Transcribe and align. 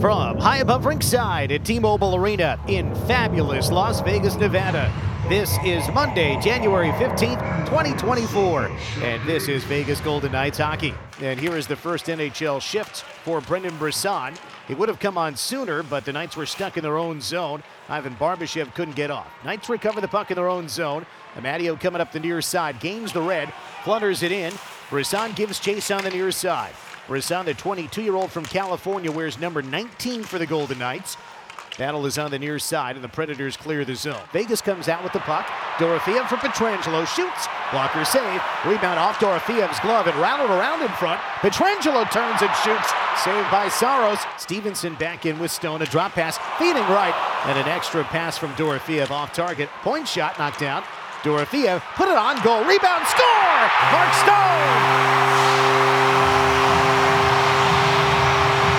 From 0.00 0.38
high 0.38 0.58
above 0.58 0.86
ringside 0.86 1.52
at 1.52 1.62
T-Mobile 1.62 2.16
Arena 2.16 2.58
in 2.68 2.94
fabulous 3.06 3.70
Las 3.70 4.00
Vegas, 4.00 4.34
Nevada. 4.36 4.90
This 5.28 5.58
is 5.62 5.86
Monday, 5.92 6.40
January 6.40 6.88
15th, 6.92 7.66
2024, 7.66 8.70
and 9.02 9.28
this 9.28 9.46
is 9.46 9.62
Vegas 9.64 10.00
Golden 10.00 10.32
Knights 10.32 10.56
hockey. 10.56 10.94
And 11.20 11.38
here 11.38 11.54
is 11.54 11.66
the 11.66 11.76
first 11.76 12.06
NHL 12.06 12.62
shift 12.62 13.02
for 13.02 13.42
Brendan 13.42 13.76
Brisson. 13.76 14.32
He 14.66 14.72
would 14.72 14.88
have 14.88 15.00
come 15.00 15.18
on 15.18 15.36
sooner, 15.36 15.82
but 15.82 16.06
the 16.06 16.14
Knights 16.14 16.34
were 16.34 16.46
stuck 16.46 16.78
in 16.78 16.82
their 16.82 16.96
own 16.96 17.20
zone. 17.20 17.62
Ivan 17.90 18.16
Barbashev 18.16 18.74
couldn't 18.74 18.96
get 18.96 19.10
off. 19.10 19.28
Knights 19.44 19.68
recover 19.68 20.00
the 20.00 20.08
puck 20.08 20.30
in 20.30 20.36
their 20.36 20.48
own 20.48 20.66
zone. 20.70 21.04
Amadio 21.34 21.78
coming 21.78 22.00
up 22.00 22.10
the 22.10 22.20
near 22.20 22.40
side, 22.40 22.80
gains 22.80 23.12
the 23.12 23.20
red, 23.20 23.52
flutters 23.84 24.22
it 24.22 24.32
in. 24.32 24.54
Brisson 24.88 25.32
gives 25.32 25.60
chase 25.60 25.90
on 25.90 26.04
the 26.04 26.10
near 26.10 26.32
side. 26.32 26.72
Brisson, 27.06 27.46
the 27.46 27.54
22-year-old 27.54 28.30
from 28.30 28.44
California, 28.44 29.10
wears 29.10 29.38
number 29.38 29.62
19 29.62 30.22
for 30.22 30.38
the 30.38 30.46
Golden 30.46 30.78
Knights. 30.78 31.16
Battle 31.78 32.04
is 32.04 32.18
on 32.18 32.30
the 32.30 32.38
near 32.38 32.58
side, 32.58 32.96
and 32.96 33.02
the 33.02 33.08
Predators 33.08 33.56
clear 33.56 33.84
the 33.84 33.94
zone. 33.94 34.20
Vegas 34.32 34.60
comes 34.60 34.88
out 34.88 35.02
with 35.02 35.12
the 35.12 35.20
puck. 35.20 35.46
Dorofeev 35.78 36.28
for 36.28 36.36
Pietrangelo 36.36 37.06
shoots. 37.06 37.48
Blocker 37.72 38.04
save. 38.04 38.42
Rebound 38.66 38.98
off 38.98 39.18
Dorofeev's 39.18 39.80
glove 39.80 40.06
and 40.06 40.16
rattled 40.16 40.50
around 40.50 40.82
in 40.82 40.88
front. 40.88 41.20
Pietrangelo 41.40 42.10
turns 42.10 42.42
and 42.42 42.54
shoots. 42.56 42.92
Saved 43.24 43.50
by 43.50 43.68
Saros. 43.70 44.18
Stephenson 44.36 44.94
back 44.96 45.24
in 45.24 45.38
with 45.38 45.50
Stone. 45.50 45.80
A 45.80 45.86
drop 45.86 46.12
pass, 46.12 46.38
feeding 46.58 46.82
right, 46.82 47.14
and 47.46 47.58
an 47.58 47.66
extra 47.66 48.04
pass 48.04 48.36
from 48.36 48.52
Dorofeev 48.54 49.10
off 49.10 49.32
target. 49.32 49.70
Point 49.82 50.06
shot 50.06 50.38
knocked 50.38 50.60
down. 50.60 50.82
Dorofeev 51.22 51.80
put 51.96 52.08
it 52.08 52.16
on 52.16 52.42
goal. 52.42 52.64
Rebound, 52.64 53.06
score! 53.06 53.70
Mark 53.92 54.12
Stone! 54.20 55.50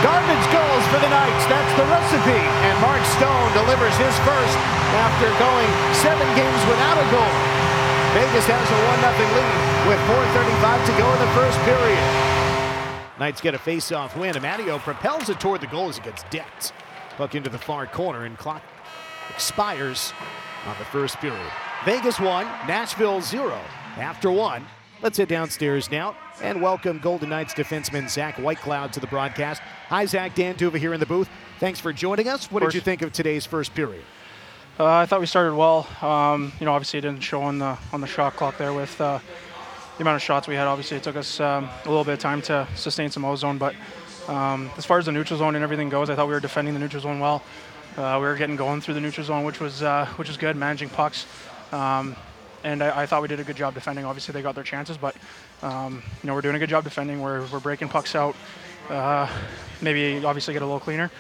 Garbage 0.01 0.45
goals 0.51 0.80
for 0.91 0.99
the 0.99 1.07
Knights. 1.07 1.47
That's 1.47 1.73
the 1.79 1.87
recipe. 1.87 2.43
And 2.67 2.75
Mark 2.83 2.99
Stone 3.15 3.49
delivers 3.55 3.95
his 3.95 4.11
first 4.27 4.57
after 4.91 5.31
going 5.39 5.71
seven 6.03 6.27
games 6.35 6.61
without 6.67 6.99
a 6.99 7.07
goal. 7.07 7.35
Vegas 8.11 8.43
has 8.51 8.67
a 8.67 8.79
1-0 8.99 9.07
lead 9.39 9.59
with 9.87 9.99
4.35 10.11 10.85
to 10.85 10.93
go 10.99 11.07
in 11.07 11.19
the 11.23 11.31
first 11.31 11.57
period. 11.63 12.03
Knights 13.19 13.39
get 13.39 13.55
a 13.55 13.57
face-off 13.57 14.17
win. 14.17 14.35
Amadio 14.35 14.79
propels 14.79 15.29
it 15.29 15.39
toward 15.39 15.61
the 15.61 15.67
goal 15.67 15.87
as 15.87 15.97
it 15.97 16.03
gets 16.03 16.23
decked. 16.23 16.73
Puck 17.15 17.35
into 17.35 17.49
the 17.49 17.57
far 17.57 17.87
corner 17.87 18.25
and 18.25 18.37
clock 18.37 18.61
expires 19.29 20.11
on 20.67 20.77
the 20.77 20.85
first 20.85 21.17
period. 21.19 21.51
Vegas 21.85 22.19
1, 22.19 22.45
Nashville 22.67 23.21
0. 23.21 23.57
After 23.97 24.29
one, 24.29 24.65
let's 25.01 25.17
head 25.17 25.27
downstairs 25.27 25.89
now 25.89 26.15
and 26.43 26.61
welcome 26.61 26.99
Golden 26.99 27.29
Knights 27.29 27.53
defenseman 27.53 28.09
Zach 28.09 28.35
Whitecloud 28.35 28.91
to 28.93 28.99
the 28.99 29.07
broadcast. 29.07 29.61
Hi, 29.89 30.05
Zach. 30.05 30.35
Dan 30.35 30.55
D'Uva 30.55 30.77
here 30.77 30.93
in 30.93 30.99
the 30.99 31.05
booth. 31.05 31.29
Thanks 31.59 31.79
for 31.79 31.91
joining 31.91 32.27
us. 32.27 32.51
What 32.51 32.61
did 32.61 32.73
you 32.73 32.81
think 32.81 33.01
of 33.01 33.11
today's 33.11 33.45
first 33.45 33.73
period? 33.73 34.03
Uh, 34.79 34.85
I 34.85 35.05
thought 35.05 35.19
we 35.19 35.25
started 35.25 35.55
well. 35.55 35.87
Um, 36.01 36.51
you 36.59 36.65
know, 36.65 36.73
obviously 36.73 36.99
it 36.99 37.01
didn't 37.01 37.21
show 37.21 37.41
on 37.41 37.59
the 37.59 37.77
on 37.91 38.01
the 38.01 38.07
shot 38.07 38.35
clock 38.35 38.57
there 38.57 38.73
with 38.73 38.99
uh, 39.01 39.19
the 39.97 40.01
amount 40.03 40.15
of 40.15 40.21
shots 40.21 40.47
we 40.47 40.55
had. 40.55 40.67
Obviously, 40.67 40.97
it 40.97 41.03
took 41.03 41.15
us 41.15 41.39
um, 41.39 41.69
a 41.85 41.89
little 41.89 42.03
bit 42.03 42.13
of 42.13 42.19
time 42.19 42.41
to 42.43 42.67
sustain 42.75 43.09
some 43.09 43.25
ozone. 43.25 43.57
But 43.57 43.75
um, 44.27 44.69
as 44.77 44.85
far 44.85 44.99
as 44.99 45.05
the 45.05 45.11
neutral 45.11 45.39
zone 45.39 45.55
and 45.55 45.63
everything 45.63 45.89
goes, 45.89 46.09
I 46.09 46.15
thought 46.15 46.27
we 46.27 46.33
were 46.33 46.39
defending 46.39 46.73
the 46.73 46.79
neutral 46.79 47.01
zone 47.01 47.19
well. 47.19 47.43
Uh, 47.97 48.17
we 48.19 48.25
were 48.27 48.35
getting 48.35 48.55
going 48.55 48.81
through 48.81 48.93
the 48.93 49.01
neutral 49.01 49.25
zone, 49.25 49.43
which 49.45 49.59
was 49.59 49.83
uh, 49.83 50.05
which 50.15 50.27
was 50.27 50.37
good, 50.37 50.55
managing 50.55 50.89
pucks. 50.89 51.25
Um, 51.71 52.15
and 52.63 52.83
I, 52.83 53.01
I, 53.01 53.05
thought 53.05 53.21
we 53.21 53.27
did 53.27 53.39
a 53.39 53.43
good 53.43 53.55
job 53.55 53.73
defending. 53.73 54.05
Obviously, 54.05 54.33
they 54.33 54.41
got 54.41 54.55
their 54.55 54.63
chances, 54.63 54.97
but 54.97 55.15
um, 55.61 56.03
you 56.21 56.27
know 56.27 56.33
we're 56.33 56.41
doing 56.41 56.55
a 56.55 56.59
good 56.59 56.69
job 56.69 56.83
defending. 56.83 57.21
We're, 57.21 57.45
we're 57.47 57.59
breaking 57.59 57.89
pucks 57.89 58.15
out. 58.15 58.35
Uh, 58.89 59.29
maybe 59.81 60.23
obviously 60.25 60.53
get 60.53 60.61
a 60.61 60.65
little 60.65 60.79
cleaner, 60.79 61.11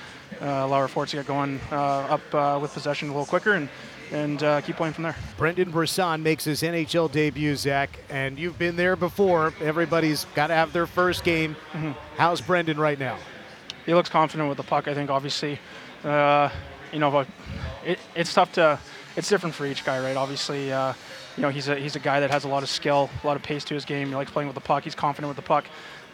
uh, 0.41 0.45
allow 0.45 0.77
our 0.77 0.87
forwards 0.87 1.11
to 1.11 1.17
get 1.17 1.27
going 1.27 1.59
uh, 1.71 1.75
up 1.75 2.35
uh, 2.35 2.59
with 2.61 2.73
possession 2.73 3.09
a 3.09 3.11
little 3.11 3.25
quicker, 3.25 3.53
and 3.53 3.69
and 4.11 4.43
uh, 4.43 4.59
keep 4.61 4.75
playing 4.75 4.93
from 4.93 5.03
there. 5.03 5.15
Brendan 5.37 5.71
Brisson 5.71 6.21
makes 6.21 6.43
his 6.43 6.61
NHL 6.61 7.09
debut, 7.11 7.55
Zach, 7.55 7.97
and 8.09 8.37
you've 8.37 8.59
been 8.59 8.75
there 8.75 8.95
before. 8.95 9.53
Everybody's 9.61 10.25
got 10.35 10.47
to 10.47 10.53
have 10.53 10.73
their 10.73 10.85
first 10.85 11.23
game. 11.23 11.55
Mm-hmm. 11.71 11.91
How's 12.17 12.41
Brendan 12.41 12.77
right 12.77 12.99
now? 12.99 13.17
He 13.85 13.93
looks 13.93 14.09
confident 14.09 14.49
with 14.49 14.57
the 14.57 14.63
puck. 14.63 14.89
I 14.89 14.93
think 14.93 15.09
obviously, 15.09 15.59
uh, 16.03 16.49
you 16.91 16.99
know, 16.99 17.09
but 17.09 17.27
it, 17.85 17.99
it's 18.15 18.33
tough 18.33 18.51
to. 18.53 18.79
It's 19.17 19.27
different 19.27 19.55
for 19.55 19.65
each 19.65 19.83
guy, 19.83 20.01
right? 20.01 20.15
Obviously 20.15 20.71
you 21.41 21.47
know, 21.47 21.51
he's 21.51 21.69
a 21.69 21.75
he's 21.75 21.95
a 21.95 21.99
guy 21.99 22.19
that 22.19 22.29
has 22.29 22.43
a 22.43 22.47
lot 22.47 22.61
of 22.61 22.69
skill, 22.69 23.09
a 23.23 23.25
lot 23.25 23.35
of 23.35 23.41
pace 23.41 23.63
to 23.63 23.73
his 23.73 23.83
game. 23.83 24.09
He 24.09 24.13
likes 24.13 24.29
playing 24.29 24.47
with 24.47 24.53
the 24.53 24.61
puck. 24.61 24.83
He's 24.83 24.93
confident 24.93 25.27
with 25.27 25.37
the 25.37 25.41
puck. 25.41 25.65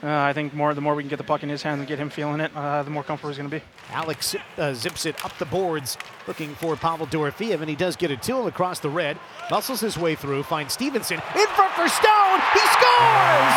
Uh, 0.01 0.07
I 0.07 0.31
think 0.31 0.53
more 0.53 0.73
the 0.73 0.79
more 0.79 0.95
we 0.95 1.03
can 1.03 1.09
get 1.09 1.17
the 1.17 1.25
puck 1.25 1.43
in 1.43 1.49
his 1.49 1.61
hands 1.61 1.79
and 1.79 1.87
get 1.87 1.99
him 1.99 2.09
feeling 2.09 2.39
it, 2.39 2.55
uh, 2.55 2.81
the 2.83 2.89
more 2.89 3.03
comfortable 3.03 3.29
he's 3.29 3.37
going 3.37 3.49
to 3.49 3.57
be. 3.57 3.61
Alex 3.91 4.37
uh, 4.57 4.73
zips 4.73 5.05
it 5.05 5.25
up 5.25 5.37
the 5.37 5.45
boards, 5.45 5.97
looking 6.27 6.55
for 6.55 6.77
Pavel 6.77 7.07
Dorofeev, 7.07 7.59
and 7.59 7.69
he 7.69 7.75
does 7.75 7.97
get 7.97 8.07
to 8.21 8.37
him 8.37 8.45
across 8.45 8.79
the 8.79 8.89
red. 8.89 9.19
Muscles 9.51 9.81
his 9.81 9.97
way 9.97 10.15
through, 10.15 10.43
finds 10.43 10.73
Stephenson 10.73 11.19
in 11.35 11.47
front 11.59 11.73
for 11.73 11.89
Stone. 11.89 12.39
He 12.53 12.63
scores! 12.71 13.55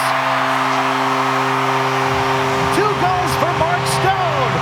Two 2.75 2.91
goals 2.98 3.32
for 3.38 3.52
Mark 3.62 3.84
Stone. 3.94 4.52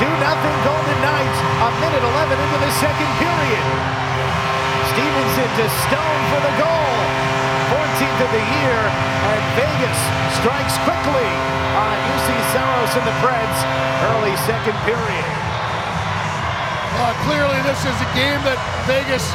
2 0.00 0.08
nothing 0.16 0.56
Golden 0.64 0.98
Knights. 1.04 1.38
A 1.60 1.68
minute 1.76 2.04
11 2.08 2.40
into 2.40 2.58
the 2.64 2.72
second 2.80 3.10
period. 3.20 4.03
Stephenson 4.94 5.50
to 5.58 5.66
Stone 5.90 6.22
for 6.30 6.38
the 6.38 6.54
goal. 6.54 6.94
14th 7.74 8.20
of 8.22 8.30
the 8.30 8.44
year, 8.62 8.78
and 9.26 9.42
Vegas 9.58 10.00
strikes 10.38 10.78
quickly 10.86 11.30
on 11.74 11.94
Juuse 12.06 12.38
Saros 12.54 12.94
and 12.94 13.02
the 13.02 13.16
Preds 13.18 13.58
early 14.14 14.38
second 14.46 14.78
period. 14.86 15.26
Uh, 16.94 17.10
clearly, 17.26 17.58
this 17.66 17.82
is 17.82 17.96
a 18.06 18.10
game 18.14 18.38
that 18.46 18.54
Vegas 18.86 19.26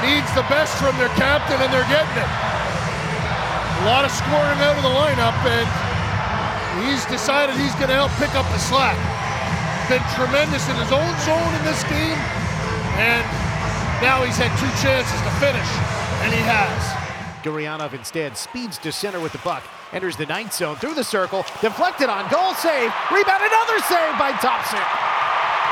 needs 0.00 0.32
the 0.32 0.48
best 0.48 0.72
from 0.80 0.96
their 0.96 1.12
captain, 1.20 1.60
and 1.60 1.68
they're 1.68 1.92
getting 1.92 2.16
it. 2.16 2.32
A 3.84 3.92
lot 3.92 4.08
of 4.08 4.12
scoring 4.16 4.60
out 4.64 4.80
of 4.80 4.84
the 4.88 4.96
lineup, 4.96 5.36
and 5.44 5.68
he's 6.88 7.04
decided 7.12 7.52
he's 7.60 7.76
going 7.76 7.92
to 7.92 8.00
help 8.00 8.16
pick 8.16 8.32
up 8.32 8.48
the 8.48 8.62
slack. 8.64 8.96
Been 9.92 10.00
tremendous 10.16 10.64
in 10.72 10.76
his 10.80 10.88
own 10.88 11.12
zone 11.28 11.52
in 11.52 11.62
this 11.68 11.84
game, 11.84 12.16
and 12.96 13.45
now 14.02 14.22
he's 14.22 14.36
had 14.36 14.52
two 14.58 14.70
chances 14.82 15.20
to 15.22 15.32
finish, 15.40 15.70
and 16.24 16.32
he 16.32 16.40
has. 16.44 17.06
Gurianov 17.42 17.94
instead 17.94 18.36
speeds 18.36 18.78
to 18.78 18.90
center 18.90 19.20
with 19.20 19.32
the 19.32 19.38
puck. 19.38 19.62
Enters 19.92 20.16
the 20.16 20.26
ninth 20.26 20.52
zone 20.52 20.76
through 20.76 20.94
the 20.94 21.04
circle. 21.04 21.44
Deflected 21.60 22.10
on 22.10 22.28
goal 22.30 22.54
save. 22.54 22.92
Rebound, 23.10 23.42
another 23.42 23.78
save 23.86 24.18
by 24.18 24.32
Thompson. 24.42 24.82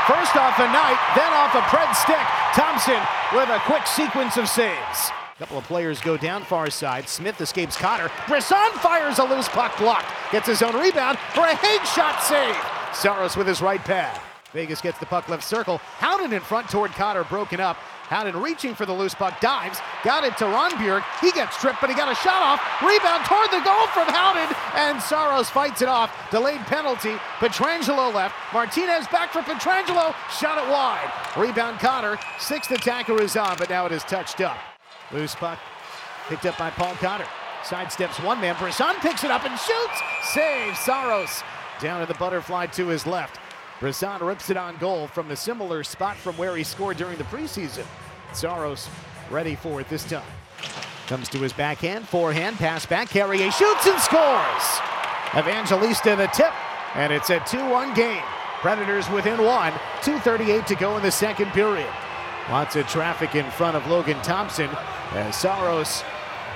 First 0.07 0.35
off 0.37 0.57
a 0.59 0.67
Knight, 0.71 0.99
then 1.15 1.33
off 1.33 1.53
a 1.53 1.61
Pred 1.67 1.93
stick. 1.95 2.25
Thompson 2.53 3.01
with 3.33 3.49
a 3.49 3.59
quick 3.65 3.85
sequence 3.87 4.37
of 4.37 4.47
saves. 4.47 5.11
A 5.35 5.39
couple 5.39 5.57
of 5.57 5.65
players 5.65 5.99
go 5.99 6.15
down 6.15 6.43
far 6.43 6.69
side. 6.69 7.09
Smith 7.09 7.41
escapes 7.41 7.75
Cotter. 7.75 8.09
Brisson 8.27 8.71
fires 8.79 9.19
a 9.19 9.23
loose 9.23 9.49
puck 9.49 9.77
blocked. 9.77 10.07
Gets 10.31 10.47
his 10.47 10.61
own 10.61 10.79
rebound 10.79 11.17
for 11.33 11.41
a 11.41 11.55
Hague 11.55 11.85
shot 11.85 12.23
save. 12.23 12.55
Saros 12.95 13.35
with 13.35 13.47
his 13.47 13.61
right 13.61 13.83
pad. 13.83 14.21
Vegas 14.55 14.79
gets 14.79 14.97
the 14.99 15.05
puck 15.05 15.27
left 15.27 15.43
circle. 15.43 15.79
Howden 15.99 16.31
in 16.31 16.39
front 16.39 16.69
toward 16.69 16.91
Cotter, 16.91 17.25
broken 17.25 17.59
up. 17.59 17.75
Howden 18.07 18.41
reaching 18.41 18.73
for 18.73 18.85
the 18.85 18.93
loose 18.93 19.13
puck, 19.13 19.41
dives, 19.41 19.79
got 20.03 20.23
it 20.23 20.37
to 20.37 20.45
Rondbjerg. 20.45 21.03
He 21.19 21.31
gets 21.31 21.57
tripped, 21.57 21.81
but 21.81 21.89
he 21.89 21.95
got 21.95 22.09
a 22.09 22.15
shot 22.15 22.41
off. 22.41 22.61
Rebound 22.81 23.25
toward 23.25 23.51
the 23.51 23.59
goal 23.65 23.85
from 23.87 24.07
Howden, 24.07 24.55
and 24.75 25.01
Saros 25.01 25.49
fights 25.49 25.81
it 25.81 25.89
off. 25.89 26.09
Delayed 26.31 26.61
penalty. 26.61 27.15
Pietrangelo 27.39 28.13
left. 28.13 28.33
Martinez 28.53 29.07
back 29.07 29.33
for 29.33 29.41
Pietrangelo. 29.41 30.15
Shot 30.39 30.57
it 30.57 30.71
wide. 30.71 31.11
Rebound 31.35 31.79
Cotter. 31.79 32.17
Sixth 32.39 32.71
attacker 32.71 33.21
is 33.21 33.35
on, 33.35 33.57
but 33.57 33.69
now 33.69 33.85
it 33.85 33.91
is 33.91 34.03
touched 34.03 34.39
up. 34.39 34.57
Loose 35.11 35.35
puck 35.35 35.59
picked 36.29 36.45
up 36.45 36.57
by 36.57 36.69
Paul 36.69 36.93
Cotter. 36.95 37.27
Sidesteps 37.63 38.23
one 38.23 38.39
man. 38.39 38.55
Brisson 38.57 38.95
picks 39.01 39.25
it 39.25 39.31
up 39.31 39.43
and 39.43 39.59
shoots. 39.59 40.01
Saves 40.33 40.79
Saros. 40.79 41.43
Down 41.81 41.99
to 41.99 42.05
the 42.05 42.17
butterfly 42.17 42.67
to 42.67 42.87
his 42.87 43.05
left. 43.05 43.39
Brisson 43.79 44.21
rips 44.21 44.49
it 44.49 44.57
on 44.57 44.77
goal 44.77 45.07
from 45.07 45.31
a 45.31 45.35
similar 45.35 45.83
spot 45.83 46.15
from 46.15 46.37
where 46.37 46.55
he 46.55 46.63
scored 46.63 46.97
during 46.97 47.17
the 47.17 47.25
preseason. 47.25 47.85
Saros 48.33 48.87
ready 49.29 49.55
for 49.55 49.81
it 49.81 49.89
this 49.89 50.03
time. 50.05 50.23
Comes 51.07 51.29
to 51.29 51.37
his 51.39 51.53
backhand, 51.53 52.07
forehand, 52.07 52.57
pass 52.57 52.85
back, 52.85 53.09
Carrier 53.09 53.51
shoots 53.51 53.85
and 53.85 53.99
scores! 53.99 54.79
Evangelista 55.35 56.15
the 56.15 56.27
tip, 56.27 56.53
and 56.95 57.11
it's 57.11 57.29
a 57.29 57.39
2-1 57.41 57.93
game. 57.95 58.23
Predators 58.61 59.09
within 59.09 59.43
one, 59.43 59.73
2.38 60.01 60.65
to 60.65 60.75
go 60.75 60.95
in 60.97 61.03
the 61.03 61.11
second 61.11 61.51
period. 61.51 61.89
Lots 62.49 62.75
of 62.75 62.87
traffic 62.87 63.35
in 63.35 63.49
front 63.51 63.75
of 63.75 63.85
Logan 63.87 64.19
Thompson 64.21 64.69
as 65.11 65.35
Saros 65.35 66.03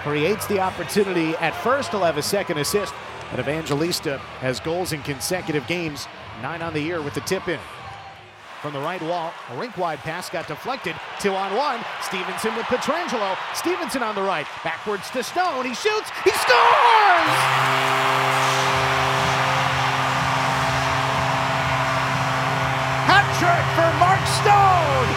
creates 0.03 0.47
the 0.47 0.59
opportunity 0.59 1.35
at 1.37 1.53
first. 1.55 1.91
He'll 1.91 2.03
have 2.03 2.17
a 2.17 2.23
second 2.23 2.57
assist, 2.57 2.93
and 3.31 3.39
Evangelista 3.39 4.17
has 4.39 4.59
goals 4.59 4.93
in 4.93 5.03
consecutive 5.03 5.67
games 5.67 6.07
Nine 6.41 6.61
on 6.61 6.73
the 6.73 6.79
year 6.79 7.01
with 7.01 7.13
the 7.13 7.21
tip 7.21 7.49
in. 7.49 7.59
From 8.61 8.71
the 8.71 8.79
right 8.79 9.01
wall, 9.01 9.33
a 9.51 9.57
rink 9.59 9.75
wide 9.75 9.99
pass 9.99 10.29
got 10.29 10.47
deflected. 10.47 10.95
Two 11.19 11.35
on 11.35 11.55
one. 11.55 11.83
Stephenson 12.01 12.55
with 12.55 12.65
Pietrangelo. 12.67 13.35
Stephenson 13.53 14.03
on 14.03 14.15
the 14.15 14.23
right. 14.23 14.47
Backwards 14.63 15.09
to 15.11 15.23
Stone. 15.23 15.65
He 15.65 15.75
shoots. 15.75 16.07
He 16.23 16.31
scores! 16.31 17.31
Hat 23.03 23.27
trick 23.35 23.65
for 23.75 23.91
Mark 23.99 24.23
Stone. 24.39 25.09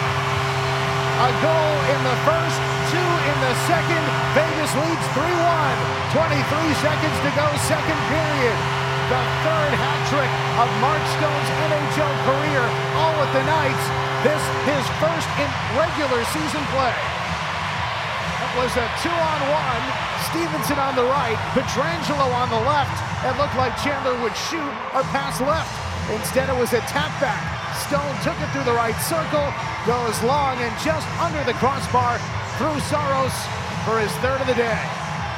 A 1.23 1.31
goal 1.39 1.75
in 1.87 2.01
the 2.03 2.17
first, 2.27 2.59
two 2.91 3.11
in 3.31 3.37
the 3.47 3.55
second. 3.63 4.03
Vegas 4.35 4.71
leads 4.75 5.07
3-1. 5.15 5.75
23 6.11 6.83
seconds 6.83 7.17
to 7.23 7.31
go, 7.31 7.47
second 7.63 7.99
period. 8.11 8.82
The 9.11 9.19
third 9.43 9.73
hat 9.75 9.99
trick 10.07 10.31
of 10.63 10.67
Mark 10.79 11.03
Stone's 11.19 11.49
NHL 11.67 12.13
career, 12.23 12.63
all 12.95 13.11
with 13.19 13.31
the 13.35 13.43
Knights. 13.43 13.85
This 14.23 14.39
his 14.63 14.85
first 15.03 15.27
in 15.43 15.49
regular 15.75 16.23
season 16.31 16.63
play. 16.71 16.95
It 16.95 18.51
was 18.63 18.71
a 18.79 18.87
two-on-one. 19.03 19.83
Stephenson 20.31 20.79
on 20.79 20.95
the 20.95 21.03
right, 21.03 21.35
Pietrangelo 21.51 22.31
on 22.31 22.47
the 22.47 22.63
left. 22.63 22.95
It 23.27 23.35
looked 23.35 23.59
like 23.59 23.75
Chandler 23.83 24.15
would 24.23 24.35
shoot 24.47 24.71
or 24.95 25.03
pass 25.11 25.43
left. 25.43 25.75
Instead, 26.15 26.47
it 26.47 26.55
was 26.55 26.71
a 26.71 26.79
tap 26.87 27.11
back. 27.19 27.43
Stone 27.83 28.15
took 28.23 28.39
it 28.39 28.47
through 28.55 28.63
the 28.63 28.77
right 28.79 28.95
circle, 29.03 29.51
goes 29.83 30.15
long 30.23 30.55
and 30.63 30.71
just 30.79 31.03
under 31.19 31.43
the 31.43 31.53
crossbar 31.59 32.23
through 32.55 32.79
Saros 32.87 33.35
for 33.83 33.99
his 33.99 34.15
third 34.23 34.39
of 34.39 34.47
the 34.47 34.55
day. 34.55 34.79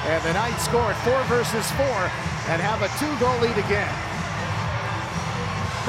And 0.05 0.21
the 0.21 0.37
Knights 0.37 0.69
scored 0.69 0.93
four 1.01 1.17
versus 1.25 1.65
four 1.73 2.13
and 2.49 2.61
have 2.61 2.81
a 2.85 2.89
two-goal 3.01 3.37
lead 3.41 3.57
again. 3.57 3.89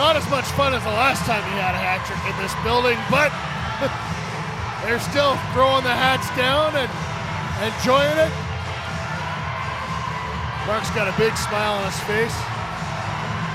Not 0.01 0.17
as 0.17 0.29
much 0.29 0.45
fun 0.57 0.73
as 0.73 0.83
the 0.85 0.93
last 0.93 1.25
time 1.25 1.41
he 1.53 1.57
had 1.57 1.73
a 1.73 1.81
hat 1.81 2.05
trick 2.05 2.21
in 2.29 2.37
this 2.41 2.53
building, 2.65 2.97
but 3.09 3.33
they're 4.85 5.01
still 5.01 5.37
throwing 5.53 5.85
the 5.85 5.93
hats 5.93 6.29
down 6.37 6.77
and 6.77 6.89
enjoying 7.65 8.17
it. 8.21 8.33
Mark's 10.69 10.91
got 10.93 11.09
a 11.09 11.17
big 11.17 11.37
smile 11.37 11.81
on 11.81 11.87
his 11.89 12.01
face. 12.05 12.37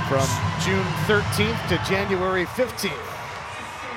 From 0.09 0.25
June 0.65 0.85
13th 1.05 1.61
to 1.69 1.77
January 1.89 2.45
15th. 2.45 2.91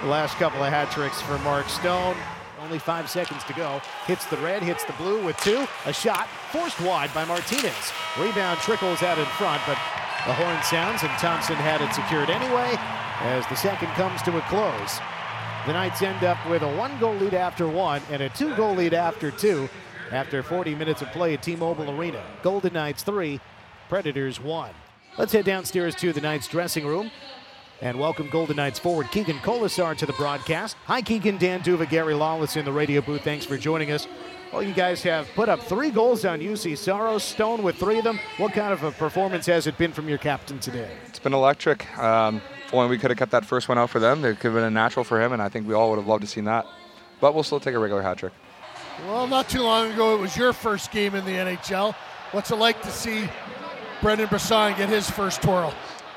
The 0.02 0.08
last 0.08 0.36
couple 0.36 0.62
of 0.62 0.68
hat 0.72 0.90
tricks 0.90 1.20
for 1.22 1.38
Mark 1.38 1.68
Stone. 1.68 2.16
Only 2.64 2.78
five 2.78 3.10
seconds 3.10 3.44
to 3.44 3.52
go. 3.52 3.82
Hits 4.06 4.24
the 4.26 4.38
red, 4.38 4.62
hits 4.62 4.84
the 4.84 4.94
blue 4.94 5.22
with 5.22 5.36
two. 5.38 5.66
A 5.84 5.92
shot 5.92 6.26
forced 6.50 6.80
wide 6.80 7.12
by 7.12 7.26
Martinez. 7.26 7.92
Rebound 8.18 8.58
trickles 8.60 9.02
out 9.02 9.18
in 9.18 9.26
front, 9.26 9.60
but 9.66 9.76
the 10.26 10.32
horn 10.32 10.62
sounds 10.62 11.02
and 11.02 11.12
Thompson 11.18 11.56
had 11.56 11.82
it 11.82 11.92
secured 11.92 12.30
anyway 12.30 12.74
as 13.20 13.46
the 13.48 13.54
second 13.54 13.88
comes 13.88 14.22
to 14.22 14.38
a 14.38 14.40
close. 14.42 14.98
The 15.66 15.74
Knights 15.74 16.00
end 16.00 16.24
up 16.24 16.38
with 16.48 16.62
a 16.62 16.76
one 16.76 16.98
goal 16.98 17.14
lead 17.14 17.34
after 17.34 17.68
one 17.68 18.00
and 18.10 18.22
a 18.22 18.30
two 18.30 18.56
goal 18.56 18.74
lead 18.74 18.94
after 18.94 19.30
two 19.30 19.68
after 20.10 20.42
40 20.42 20.74
minutes 20.74 21.02
of 21.02 21.08
play 21.08 21.34
at 21.34 21.42
T 21.42 21.56
Mobile 21.56 21.90
Arena. 21.90 22.24
Golden 22.42 22.72
Knights 22.72 23.02
three, 23.02 23.40
Predators 23.90 24.40
one. 24.40 24.72
Let's 25.18 25.32
head 25.32 25.44
downstairs 25.44 25.94
to 25.96 26.14
the 26.14 26.22
Knights 26.22 26.48
dressing 26.48 26.86
room 26.86 27.10
and 27.80 27.98
welcome 27.98 28.28
Golden 28.30 28.56
Knights 28.56 28.78
forward 28.78 29.10
Keegan 29.10 29.38
Kolesar 29.38 29.96
to 29.96 30.06
the 30.06 30.12
broadcast. 30.14 30.76
Hi, 30.86 31.02
Keegan, 31.02 31.38
Dan 31.38 31.60
D'Uva, 31.62 31.86
Gary 31.86 32.14
Lawless 32.14 32.56
in 32.56 32.64
the 32.64 32.72
radio 32.72 33.00
booth. 33.00 33.22
Thanks 33.22 33.44
for 33.44 33.56
joining 33.56 33.90
us. 33.90 34.06
Well, 34.52 34.62
you 34.62 34.72
guys 34.72 35.02
have 35.02 35.28
put 35.34 35.48
up 35.48 35.60
three 35.60 35.90
goals 35.90 36.24
on 36.24 36.40
Juuse 36.40 36.78
Saros, 36.78 37.24
Stone 37.24 37.62
with 37.62 37.76
three 37.76 37.98
of 37.98 38.04
them. 38.04 38.20
What 38.36 38.52
kind 38.52 38.72
of 38.72 38.84
a 38.84 38.92
performance 38.92 39.46
has 39.46 39.66
it 39.66 39.76
been 39.76 39.92
from 39.92 40.08
your 40.08 40.18
captain 40.18 40.60
today? 40.60 40.90
It's 41.08 41.18
been 41.18 41.34
electric. 41.34 41.86
Um, 41.98 42.40
only 42.72 42.88
we 42.88 42.98
could 42.98 43.10
have 43.10 43.18
kept 43.18 43.32
that 43.32 43.44
first 43.44 43.68
one 43.68 43.78
out 43.78 43.90
for 43.90 43.98
them. 43.98 44.24
It 44.24 44.38
could 44.38 44.52
have 44.52 44.54
been 44.54 44.64
a 44.64 44.70
natural 44.70 45.04
for 45.04 45.20
him, 45.20 45.32
and 45.32 45.42
I 45.42 45.48
think 45.48 45.66
we 45.66 45.74
all 45.74 45.90
would 45.90 45.98
have 45.98 46.06
loved 46.06 46.22
to 46.22 46.28
seen 46.28 46.44
that. 46.44 46.66
But 47.20 47.34
we'll 47.34 47.42
still 47.42 47.60
take 47.60 47.74
a 47.74 47.78
regular 47.78 48.02
hat 48.02 48.18
trick. 48.18 48.32
Well, 49.06 49.26
not 49.26 49.48
too 49.48 49.62
long 49.62 49.90
ago, 49.92 50.14
it 50.14 50.20
was 50.20 50.36
your 50.36 50.52
first 50.52 50.92
game 50.92 51.14
in 51.16 51.24
the 51.24 51.32
NHL. 51.32 51.94
What's 52.30 52.50
it 52.50 52.56
like 52.56 52.80
to 52.82 52.90
see 52.90 53.28
Brendan 54.00 54.28
Brisson 54.28 54.76
get 54.76 54.88
his 54.88 55.10
first 55.10 55.42
twirl? 55.42 55.74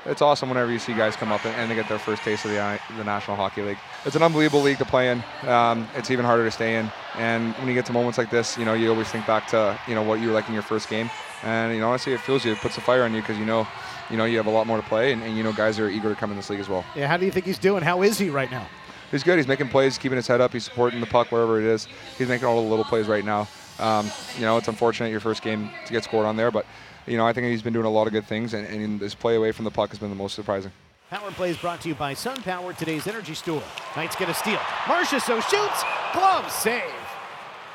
It's 0.07 0.21
awesome 0.21 0.48
whenever 0.48 0.71
you 0.71 0.80
see 0.80 0.94
guys 0.94 1.18
come 1.18 1.33
up 1.33 1.45
and, 1.45 1.54
and 1.56 1.69
they 1.69 1.75
get 1.75 1.89
their 1.89 2.00
first 2.00 2.24
taste 2.24 2.45
of 2.45 2.51
the, 2.51 2.80
the 2.95 3.04
National 3.04 3.36
Hockey 3.36 3.62
League. 3.62 3.77
It's 4.06 4.15
an 4.15 4.24
unbelievable 4.24 4.62
league 4.62 4.77
to 4.77 4.86
play 4.86 5.12
in. 5.12 5.21
Um, 5.48 5.88
it's 5.95 6.09
even 6.12 6.24
harder 6.24 6.45
to 6.45 6.51
stay 6.51 6.77
in. 6.77 6.89
And 7.15 7.54
when 7.56 7.68
you 7.68 7.74
get 7.74 7.86
to 7.88 7.94
moments 7.94 8.18
like 8.18 8.30
this, 8.30 8.57
you 8.57 8.63
know, 8.63 8.74
you 8.74 8.89
always 8.89 9.09
think 9.09 9.27
back 9.27 9.48
to, 9.50 9.77
you 9.86 9.95
know, 9.95 10.04
what 10.04 10.21
you 10.21 10.27
were 10.27 10.33
like 10.33 10.48
in 10.48 10.54
your 10.54 10.63
first 10.63 10.89
game. 10.89 11.09
And, 11.44 11.74
you 11.74 11.81
know, 11.81 11.89
honestly, 11.89 12.13
it 12.13 12.21
feels 12.21 12.45
you. 12.45 12.54
It 12.54 12.59
puts 12.59 12.77
a 12.77 12.81
fire 12.81 13.04
on 13.04 13.13
you 13.13 13.21
because 13.21 13.38
you 13.38 13.45
know, 13.45 13.68
you 14.09 14.15
know, 14.15 14.24
you 14.24 14.38
have 14.38 14.48
a 14.48 14.51
lot 14.51 14.65
more 14.65 14.77
to 14.77 14.83
play 14.83 15.12
and, 15.12 15.21
and 15.24 15.36
you 15.36 15.44
know 15.44 15.51
guys 15.51 15.77
are 15.77 15.89
eager 15.89 16.10
to 16.10 16.15
come 16.15 16.31
in 16.31 16.38
this 16.38 16.50
league 16.50 16.62
as 16.62 16.69
well. 16.69 16.86
Yeah, 16.95 17.07
how 17.07 17.18
do 17.18 17.25
you 17.25 17.31
think 17.31 17.45
he's 17.45 17.60
doing? 17.60 17.83
How 17.83 18.01
is 18.01 18.18
he 18.18 18.30
right 18.30 18.50
now? 18.50 18.65
He's 19.12 19.24
good. 19.24 19.38
He's 19.38 19.48
making 19.48 19.69
plays, 19.69 19.98
keeping 19.98 20.15
his 20.15 20.27
head 20.27 20.42
up. 20.42 20.53
He's 20.53 20.65
supporting 20.65 21.00
the 21.00 21.06
puck 21.06 21.31
wherever 21.31 21.60
it 21.60 21.65
is. 21.65 21.88
He's 22.18 22.27
making 22.27 22.48
all 22.48 22.62
the 22.62 22.69
little 22.69 22.86
plays 22.86 23.07
right 23.07 23.24
now. 23.24 23.48
Um, 23.80 24.10
you 24.36 24.42
know, 24.42 24.57
it's 24.57 24.68
unfortunate 24.68 25.12
your 25.12 25.19
first 25.19 25.42
game 25.44 25.69
to 25.86 25.94
get 25.94 26.03
scored 26.03 26.25
on 26.25 26.36
there, 26.36 26.51
but 26.51 26.65
you 27.07 27.18
know, 27.18 27.25
I 27.25 27.33
think 27.33 27.48
he's 27.48 27.62
been 27.62 27.74
doing 27.74 27.86
a 27.86 27.89
lot 27.89 28.06
of 28.07 28.13
good 28.13 28.25
things, 28.25 28.54
and, 28.54 28.68
and 28.68 29.19
play 29.19 29.36
away 29.36 29.51
from 29.51 29.65
the 29.65 29.71
puck 29.71 29.89
has 29.89 30.00
been 30.00 30.09
the 30.09 30.15
most 30.15 30.36
surprising. 30.36 30.71
Power 31.09 31.31
play 31.31 31.51
is 31.51 31.57
brought 31.57 31.80
to 31.81 31.88
you 31.88 31.95
by 31.95 32.13
Sun 32.13 32.44
Power, 32.44 32.74
today's 32.74 33.07
energy 33.07 33.33
store. 33.33 33.63
Knights 33.95 34.18
get 34.18 34.30
a 34.30 34.33
steal. 34.33 34.59
Marchessault 34.86 35.42
shoots. 35.50 35.83
Glove 36.13 36.51
save. 36.51 36.83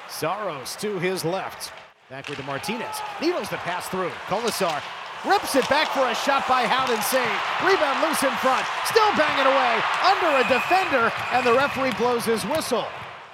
Saros 0.08 0.76
to 0.76 0.99
his 0.99 1.25
left. 1.25 1.73
Backward 2.11 2.37
to 2.37 2.44
Martinez. 2.44 2.96
Needles 3.23 3.49
the 3.49 3.56
pass 3.56 3.88
through. 3.88 4.11
Kolesar 4.29 4.82
rips 5.25 5.56
it 5.56 5.67
back 5.70 5.88
for 5.88 6.06
a 6.08 6.14
shot 6.14 6.46
by 6.46 6.67
Howden 6.67 7.00
save. 7.00 7.25
Rebound 7.64 8.05
loose 8.05 8.23
in 8.23 8.37
front. 8.44 8.67
Still 8.85 9.08
banging 9.17 9.49
away 9.49 9.81
under 10.05 10.28
a 10.37 10.44
defender, 10.52 11.11
and 11.32 11.46
the 11.46 11.55
referee 11.55 11.93
blows 11.96 12.26
his 12.26 12.44
whistle. 12.44 12.85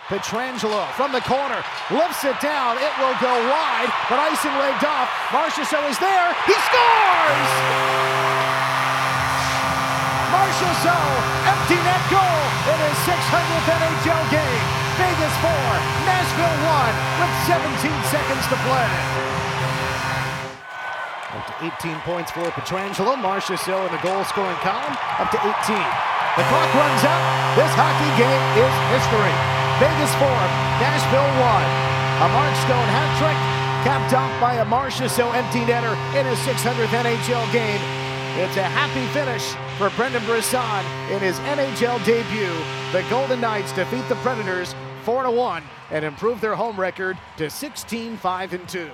Pietrangelo 0.09 0.89
from 0.97 1.13
the 1.13 1.21
corner 1.21 1.61
lifts 1.93 2.25
it 2.25 2.41
down. 2.41 2.81
It 2.81 2.93
will 2.97 3.13
go 3.21 3.29
wide, 3.29 3.93
but 4.09 4.17
icing 4.17 4.57
waved 4.57 4.81
off. 4.89 5.05
Marchessault 5.29 5.85
is 5.85 6.01
there. 6.01 6.33
He 6.49 6.57
scores! 6.65 7.53
Marchessault, 10.33 11.13
empty 11.45 11.77
net 11.85 12.01
goal 12.09 12.41
in 12.73 12.79
his 12.89 12.97
600th 13.05 13.69
NHL 13.69 14.25
game. 14.33 14.65
Vegas 14.97 15.35
4, 15.45 15.53
Nashville 16.09 16.57
1 16.57 17.21
with 17.21 17.35
17 17.45 17.93
seconds 18.09 18.45
to 18.49 18.57
play. 18.65 18.93
Up 21.37 21.45
to 21.53 21.55
18 21.85 22.01
points 22.09 22.33
for 22.33 22.49
Pietrangelo. 22.57 23.13
Marchessault 23.21 23.85
in 23.85 23.93
the 23.93 24.01
goal 24.01 24.25
scoring 24.25 24.57
column, 24.65 24.97
up 25.21 25.29
to 25.29 25.39
18. 25.69 25.77
The 25.77 26.45
clock 26.49 26.73
runs 26.73 27.05
out. 27.05 27.25
This 27.61 27.73
hockey 27.77 28.09
game 28.17 28.45
is 28.57 28.73
history. 28.97 29.58
Vegas 29.79 30.13
4, 30.17 30.27
Nashville 30.83 31.23
1. 31.23 31.39
A 31.39 32.29
Mark 32.35 32.53
Stone 32.67 32.91
hat 32.91 33.15
trick, 33.15 33.39
capped 33.87 34.13
off 34.13 34.41
by 34.41 34.55
a 34.55 34.65
Marchessault 34.65 35.33
empty 35.37 35.61
netter 35.61 35.95
in 36.19 36.27
his 36.27 36.37
600th 36.41 36.89
NHL 36.89 37.53
game. 37.53 37.81
It's 38.43 38.57
a 38.57 38.65
happy 38.65 39.07
finish 39.15 39.55
for 39.79 39.91
Brendan 39.91 40.25
Brisson 40.25 40.85
in 41.13 41.21
his 41.21 41.39
NHL 41.47 42.05
debut. 42.05 42.57
The 42.91 43.09
Golden 43.09 43.41
Knights 43.41 43.71
defeat 43.73 44.09
the 44.09 44.17
Predators 44.17 44.75
4 45.05 45.31
1 45.31 45.63
and 45.93 46.05
improve 46.05 46.41
their 46.41 46.57
home 46.57 46.79
record 46.79 47.17
to 47.37 47.49
16 47.49 48.17
5 48.17 48.67
2. 48.67 48.91